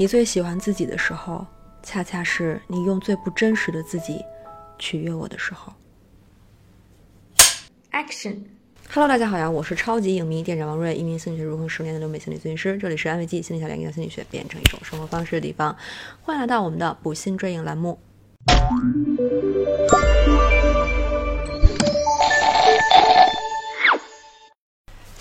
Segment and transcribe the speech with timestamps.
[0.00, 1.44] 你最喜欢自己的时候，
[1.82, 4.24] 恰恰是你用最不真实的自己
[4.78, 5.72] 取悦我的时候。
[7.90, 15.76] Action，Hello，大家好呀，我是超级影迷店长王瑞，一名心理学入坑十年的留美心理咨询师，这里是安慰剂心理小练，让心理学变成一种生活方式的地方。
[16.22, 17.98] 欢迎来到我们的补心追影栏目。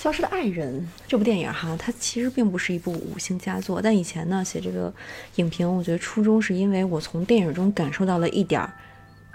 [0.08, 3.82] 消失的爱人这部电影哈，它其实并不是一部五星佳作。
[3.82, 4.94] 但以前呢，写这个
[5.36, 8.72] 影评，我觉得初衷是因为我从电影中感受到了一点儿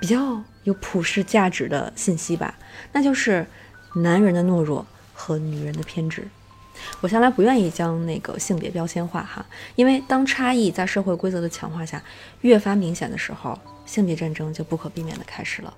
[0.01, 2.59] 比较有普世价值的信息吧，
[2.91, 3.47] 那就是
[3.97, 6.27] 男人的懦弱和女人的偏执。
[7.03, 9.45] 我向来不愿意将那个性别标签化哈，
[9.75, 12.03] 因为当差异在社会规则的强化下
[12.41, 15.75] 越发明显的时候，性别战争就不可避免的开始了。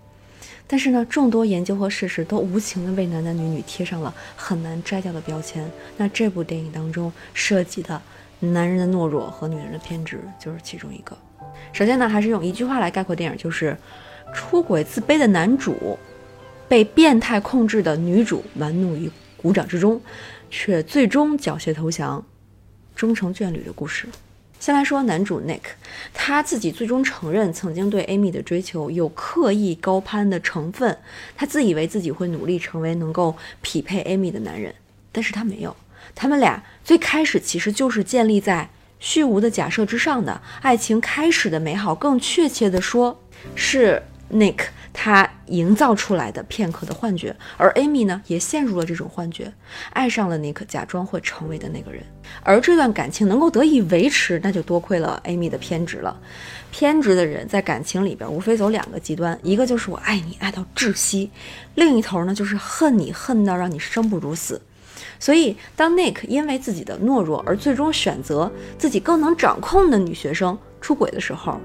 [0.66, 5.70] 但是呢，众多研究和事实都无情的为男男女女贴上了很难摘掉的标签。
[5.96, 8.00] 那这部电影当中涉及的
[8.40, 11.16] 男人的懦弱和女人的偏执就是其中一个。
[11.72, 13.76] 首先呢，还是用一句话来概括电影，就是
[14.32, 15.98] 出轨自卑的男主
[16.68, 20.00] 被变态控制的女主玩弄于股掌之中，
[20.50, 22.24] 却最终缴械投降，
[22.96, 24.08] 终成眷侣的故事。
[24.64, 25.60] 先来说男主 Nick，
[26.14, 30.96] 他自己最终承认曾经对 Amy 的追求有刻意高攀的成分。
[31.36, 34.74] 他自以为自己会努力成为能够匹配 Amy 的男人，
[35.12, 35.76] 但是他没有。
[36.14, 43.20] 他们俩最开始其实就是建立在虚无的假设之上的爱情开始的美好，更确切的说，
[43.54, 44.66] 是 Nick。
[44.96, 49.52] 他营造出来的片刻的幻觉，而 Amy 呢，也陷入了这种幻觉，
[49.90, 52.00] 爱上了 Nick 假装会成为的那个人。
[52.44, 56.16] 而这段感情能够得以维持，那就多亏了 Amy 的偏执了。
[56.70, 61.28] 偏执的人在感情里边，无非走两个极端，一个就是我爱你爱到窒息，
[61.74, 64.62] 另一头呢就是恨你恨到让你生不如死。
[65.18, 71.60] 所以，当 Nick 因为自己的懦弱而最终选择自己更能掌控的女学生出轨的时候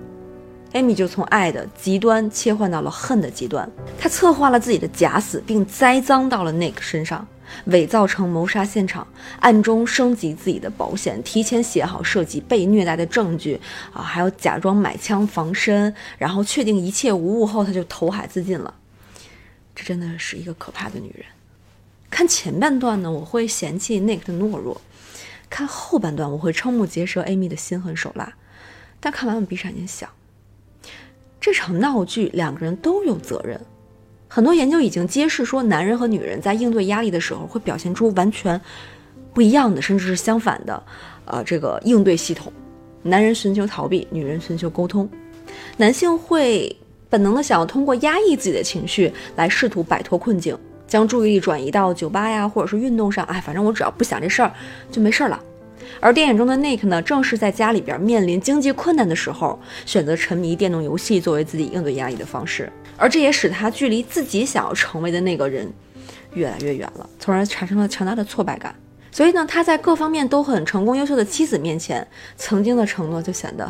[0.74, 7.28] ，Amy 就从爱的极端切换到了恨的极端，她策划了自己的假死，并栽赃到了 Nick 身上，
[7.66, 9.08] 伪造成谋杀现场，
[9.40, 13.60] 暗中升级自己的保险，提前写好涉及被虐待的证据
[13.94, 18.74] 啊，还有假装买枪防身，然后确定一切无误后，他就投海自尽了。
[19.76, 21.26] 这真的是一个可怕的女人。
[22.10, 24.82] 看前半段呢，我会嫌弃 Nick 的懦弱；
[25.50, 28.34] 看后半段，我会瞠目结舌 Amy 的心狠手辣。
[29.00, 30.10] 但看完我闭上眼睛想。
[31.40, 33.60] 这场闹剧，两个人都有责任。
[34.28, 38.60] 很多研究已经揭示说，男人和女人在应对压力的时候，会表现出完全
[39.34, 40.84] 不一样的，甚至是相反的，
[41.26, 42.52] 呃，这个应对系统。
[43.02, 45.10] 男人寻求逃避，女人寻求沟通。
[45.78, 46.76] 男性会
[47.10, 53.26] 本能的想要通过压抑自己的情绪来试图摆脱困境，将注意力转移到酒吧呀，或者是运动上。
[53.26, 54.54] 哎，反正我只要不想这事儿，
[54.92, 55.42] 就没事儿了。
[56.00, 65.72] 而电影中的 Nick 呢，正是在家里边面临经济困难的时候，选择沉迷电动游戏作为自己应对压力的方式，而这也使他距离自己想要成为的那个人
[66.34, 68.74] 越来越远了，从而产生了强大的挫败感。
[69.12, 72.08] 所以呢，他在各方面都很成功、优秀的妻子面前，
[72.38, 73.70] 曾经的承诺就显得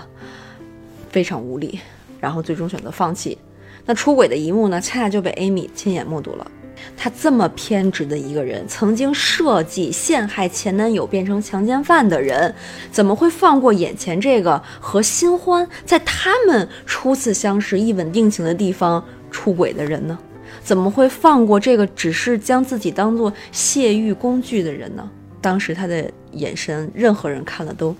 [1.09, 1.79] 非常无力，
[2.19, 3.37] 然后最终选择放弃。
[3.85, 6.51] 那出轨的一幕呢，恰恰就被 Amy 亲眼目睹了。
[6.97, 12.53] 他这么偏执的一个人，曾经设计陷害前男友变成强奸犯的人，
[12.91, 20.17] 怎么会放过眼前这个和新欢在他们初次相识、一吻定情的地方出轨的人呢？
[20.63, 25.09] 怎么会放过这个只是将自己当做泄欲工具的人呢？
[25.39, 27.95] 当时他的眼神，任何人看了都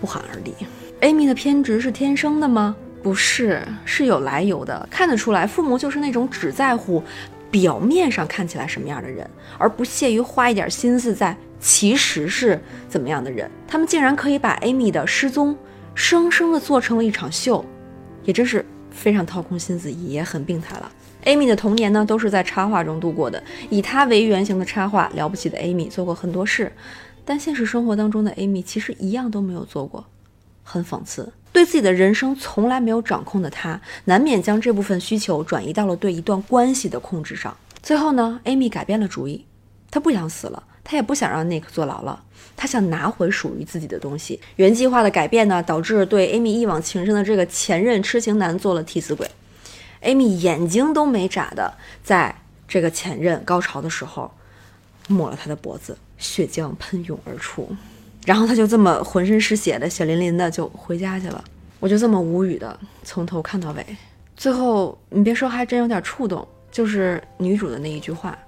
[0.00, 0.52] 不寒而栗。
[1.00, 2.76] Amy 的偏执是天生的吗？
[3.02, 4.86] 不是，是有来由的。
[4.90, 7.02] 看得出来，父母就是那种只在乎。
[7.50, 9.28] 表面上看起来什么样的人，
[9.58, 13.50] 而不屑于花一点心思在其实是怎么样的人。
[13.66, 15.56] 他们竟然可以把 Amy 的失踪
[15.94, 17.64] 生生的做成了一场秀，
[18.24, 20.90] 也真是非常掏空心思，也很病态了。
[21.24, 23.42] Amy 的童年呢，都是在插画中度过的。
[23.68, 26.72] 以她为原型的插画，了不起的 Amy 做过很多事，
[27.24, 30.04] 但现实生活当中的 Amy 其实一样都没有做过，
[30.62, 31.32] 很讽刺。
[31.52, 37.56] 对自己的人生从来没有掌控的他，难免将这部分需求转移到了对一段关系的控制上。
[37.82, 39.44] 最后呢，Amy 改变了主意，
[39.90, 42.22] 她不想死了，她也不想让 Nick 坐牢了，
[42.56, 44.40] 她想拿回属于自己的东西。
[44.56, 49.28] 原计划的改变呢，导致对 Amy 一往情深的这个前任痴情男做了替死鬼。
[50.02, 51.74] Amy 眼睛都没眨的，
[52.04, 54.30] 在这个前任高潮的时候，
[55.08, 57.68] 抹了他的脖子，血浆喷涌而出。
[58.26, 61.42] 然后他就这么浑身是血的、血淋淋的就回家去了，
[61.78, 63.84] 我就这么无语的从头看到尾。
[64.36, 68.38] 最后你别说，还真有点触动，就是女主的那一句话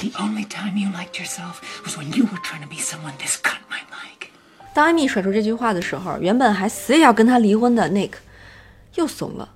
[0.00, 3.40] ：“The only time you liked yourself was when you were trying to be someone this
[3.42, 4.28] cut might like。”
[4.74, 8.12] 当艾米甩出这句话的时候，原本还死也要跟他离婚的 Nick
[8.96, 9.48] 又怂了，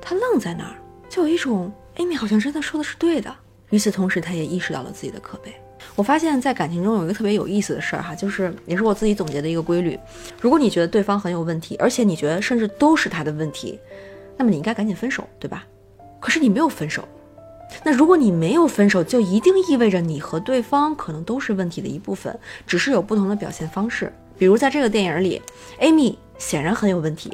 [0.00, 0.74] 他愣在那儿，
[1.08, 3.34] 就有一种艾米好像真的说的是对的。
[3.70, 5.54] 与此同时，他也意识到了自己的可悲。
[5.94, 9.98] 我发现，在感情中有一个特别有意思的事儿哈，就是也是我自己总结的一个规律：
[10.40, 13.78] 如果你觉得对方很有问题，而且你觉得甚至都是他的问题，
[14.36, 15.66] 那么你应该赶紧分手，对吧？
[16.20, 17.02] 可是你没有分手。
[17.84, 24.12] 那如果你没有分手，就一定意味着你和对方可能都是问题的一部分，只是有不同的表现方式。
[24.38, 25.40] 比如在这个电影里
[25.80, 27.32] ，Amy 显然很有问题，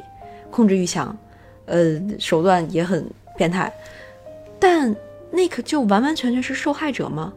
[0.49, 1.15] 控制欲强，
[1.65, 3.05] 呃，手段也很
[3.37, 3.71] 变态，
[4.59, 4.95] 但
[5.33, 7.33] Nick 就完完全全是受害者吗？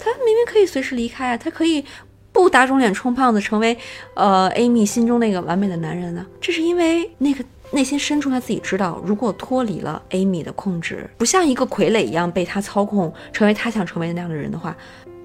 [0.00, 1.84] 他明明可以随时离开啊，他可以
[2.32, 3.76] 不打肿脸充胖子，成为
[4.14, 6.26] 呃 Amy 心中那个完美的男人呢？
[6.40, 7.44] 这是因为那个。
[7.72, 14.74] 内心深处，他自己知道，如果脱离了 Amy 的控制，不像一个傀儡一样被他操控，成为他想成为的那样的人的话，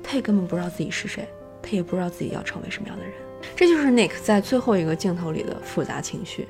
[0.01, 1.29] 他也根本不知道自己是谁，
[1.61, 3.13] 他也不知道自己要成为什么样的人。
[3.55, 6.47] 这就是 Nick 在最后一个镜头里的复杂情绪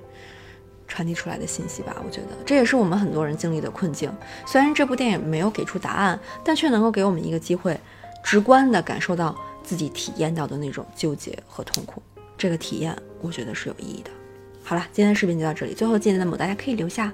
[0.87, 1.97] 传递出来的信息吧？
[2.05, 4.09] 我觉得这也是我们很多人经历的困境。
[4.45, 7.77] 虽然这部电影没有给出答案，但却能够给我们一个机会，
[8.31, 12.01] 直观的感受到自己体验到的那种纠结和痛苦。
[12.37, 14.09] 这个体验，我觉得是有意义的。
[14.63, 15.73] 好了，今天的视频就到这里。
[15.73, 17.11] 最后，记得弹幕，大家可以留下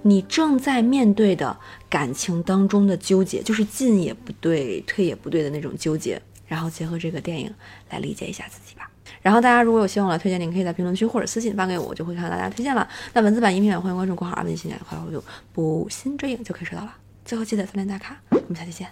[0.00, 1.54] 你正在面对的
[1.90, 6.18] 感情当中的纠结，就是进也不对，退也不对的那种纠结。
[6.46, 7.52] 然后结合这个电影
[7.90, 8.90] 来理解一下自己吧。
[9.20, 12.88] 然后大家如果有希望来推荐，您可以在评论区或者私信发给我，我就会看到大家推荐了。
[13.12, 15.22] 那文字版、音频版，欢迎关注括号二维信息，快回复
[15.52, 16.96] “补心追影”就可以收到了。
[17.22, 18.88] 最后记得三连打卡，我们下期见，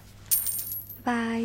[1.05, 1.43] 拜。